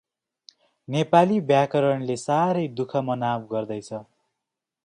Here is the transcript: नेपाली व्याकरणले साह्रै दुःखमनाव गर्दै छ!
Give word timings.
नेपाली 0.87 1.37
व्याकरणले 1.51 2.17
साह्रै 2.23 2.65
दुःखमनाव 2.79 3.45
गर्दै 3.51 3.81
छ! 3.81 4.01